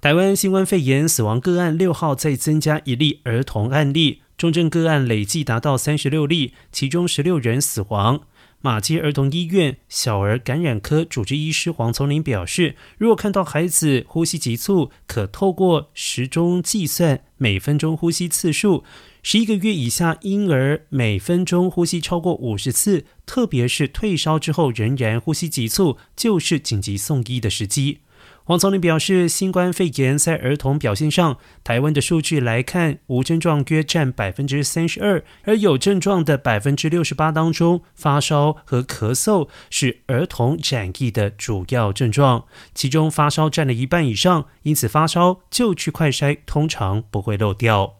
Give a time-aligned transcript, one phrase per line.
[0.00, 8.22] 台湾新冠肺炎死亡个案六号再增加一例儿童案例，重症个案累计达到三十六例，其中十六人死亡。
[8.62, 18.82] 马街儿童医院小儿感染科主治医师黄从林表示，如果看到孩子呼吸急促，可透过时钟计算每分钟呼吸次数。
[19.22, 27.98] 十一个月以下婴儿每分钟呼吸超过五十次，特别是退烧之后仍然呼吸急促，就是紧急送医的时机。
[28.44, 47.99] 黄总理表示，新冠肺炎在儿童表现上，台湾的数据来看，无症状约占百分之三十二，而有症状的百分之六十八当中，发烧和咳嗽是儿童染疫的主要症状，其中发烧占了一半以上，因此发烧就去快筛，通常不会漏掉。